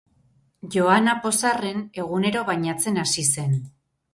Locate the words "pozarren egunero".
1.27-2.45